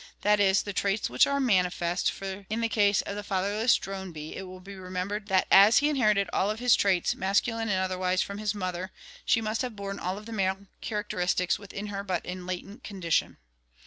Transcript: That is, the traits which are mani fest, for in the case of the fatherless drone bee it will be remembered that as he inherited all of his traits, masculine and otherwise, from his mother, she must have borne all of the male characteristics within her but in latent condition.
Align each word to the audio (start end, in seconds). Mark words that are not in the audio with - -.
That 0.21 0.39
is, 0.39 0.63
the 0.63 0.73
traits 0.73 1.11
which 1.11 1.27
are 1.27 1.39
mani 1.39 1.69
fest, 1.69 2.09
for 2.11 2.47
in 2.49 2.61
the 2.61 2.69
case 2.69 3.03
of 3.03 3.15
the 3.15 3.21
fatherless 3.21 3.75
drone 3.75 4.11
bee 4.11 4.35
it 4.35 4.47
will 4.47 4.59
be 4.59 4.73
remembered 4.73 5.27
that 5.27 5.45
as 5.51 5.77
he 5.77 5.89
inherited 5.89 6.27
all 6.33 6.49
of 6.49 6.57
his 6.57 6.75
traits, 6.75 7.13
masculine 7.13 7.69
and 7.69 7.77
otherwise, 7.79 8.23
from 8.23 8.39
his 8.39 8.55
mother, 8.55 8.89
she 9.25 9.41
must 9.41 9.61
have 9.61 9.75
borne 9.75 9.99
all 9.99 10.17
of 10.17 10.25
the 10.25 10.31
male 10.33 10.65
characteristics 10.81 11.59
within 11.59 11.85
her 11.93 12.03
but 12.03 12.25
in 12.25 12.47
latent 12.47 12.83
condition. 12.83 13.37